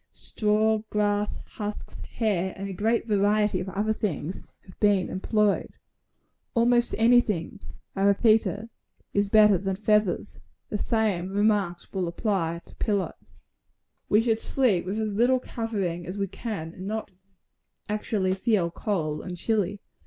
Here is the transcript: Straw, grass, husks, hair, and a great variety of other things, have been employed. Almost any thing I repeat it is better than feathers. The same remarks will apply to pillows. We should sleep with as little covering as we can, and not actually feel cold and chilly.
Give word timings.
Straw, 0.13 0.79
grass, 0.89 1.37
husks, 1.45 1.99
hair, 2.15 2.55
and 2.57 2.67
a 2.67 2.73
great 2.73 3.05
variety 3.05 3.59
of 3.59 3.69
other 3.69 3.93
things, 3.93 4.41
have 4.65 4.79
been 4.79 5.09
employed. 5.11 5.73
Almost 6.55 6.95
any 6.97 7.21
thing 7.21 7.59
I 7.95 8.01
repeat 8.01 8.47
it 8.47 8.67
is 9.13 9.29
better 9.29 9.59
than 9.59 9.75
feathers. 9.75 10.41
The 10.69 10.79
same 10.79 11.29
remarks 11.29 11.93
will 11.93 12.07
apply 12.07 12.61
to 12.65 12.75
pillows. 12.77 13.37
We 14.09 14.21
should 14.21 14.39
sleep 14.41 14.87
with 14.87 14.99
as 14.99 15.13
little 15.13 15.39
covering 15.39 16.07
as 16.07 16.17
we 16.17 16.25
can, 16.25 16.73
and 16.73 16.87
not 16.87 17.11
actually 17.87 18.33
feel 18.33 18.71
cold 18.71 19.21
and 19.21 19.37
chilly. 19.37 19.81